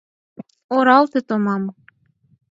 Оралте 0.77 1.19
томам... 1.27 1.63